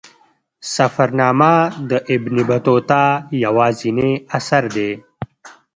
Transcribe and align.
سفرنامه 0.75 1.53
د 1.89 1.91
ابن 2.15 2.35
بطوطه 2.49 3.03
یوازینی 3.43 4.11
اثر 4.37 4.63
دی. 4.75 4.91